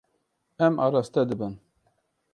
Em 0.67 0.79
araste 0.85 1.27
dibin. 1.29 1.55